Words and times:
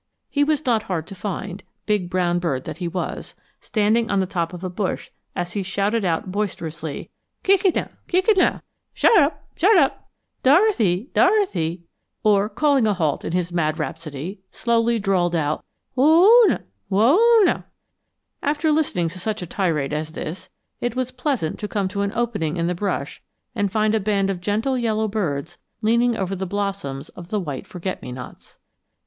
He 0.31 0.43
was 0.43 0.65
not 0.65 0.81
hard 0.89 1.05
to 1.05 1.13
find, 1.13 1.63
big 1.85 2.09
brown 2.09 2.39
bird 2.39 2.63
that 2.63 2.77
he 2.79 2.87
was, 2.87 3.35
standing 3.59 4.09
on 4.09 4.19
the 4.19 4.25
top 4.25 4.51
of 4.51 4.63
a 4.63 4.67
bush 4.71 5.11
as 5.35 5.53
he 5.53 5.61
shouted 5.61 6.03
out 6.03 6.31
boisterously, 6.31 7.11
kick' 7.43 7.65
it 7.65 7.75
now, 7.75 7.89
kick' 8.07 8.27
it 8.27 8.35
now, 8.35 8.63
shut' 8.95 9.15
up 9.19 9.45
shut' 9.55 9.77
up, 9.77 10.09
dor' 10.41 10.69
a 10.69 10.73
thy 10.73 11.07
dor' 11.13 11.43
a 11.43 11.45
thy; 11.45 11.83
or, 12.23 12.49
calling 12.49 12.87
a 12.87 12.95
halt 12.95 13.23
in 13.23 13.33
his 13.33 13.51
mad 13.51 13.77
rhapsody, 13.77 14.39
slowly 14.49 14.97
drawled 14.97 15.35
out, 15.35 15.63
whoa' 15.93 16.45
now, 16.47 16.59
whoa' 16.89 17.41
now. 17.43 17.63
After 18.41 18.71
listening 18.71 19.07
to 19.09 19.19
such 19.19 19.43
a 19.43 19.45
tirade 19.45 19.93
as 19.93 20.13
this, 20.13 20.49
it 20.79 20.95
was 20.95 21.11
pleasant 21.11 21.59
to 21.59 21.67
come 21.67 21.87
to 21.89 22.01
an 22.01 22.11
opening 22.15 22.57
in 22.57 22.65
the 22.65 22.73
brush 22.73 23.21
and 23.53 23.71
find 23.71 23.93
a 23.93 23.99
band 23.99 24.31
of 24.31 24.41
gentle 24.41 24.79
yellow 24.79 25.07
birds 25.07 25.59
leaning 25.83 26.17
over 26.17 26.35
the 26.35 26.47
blossoms 26.47 27.09
of 27.09 27.27
the 27.29 27.39
white 27.39 27.67
forget 27.67 28.01
me 28.01 28.11
nots. 28.11 28.57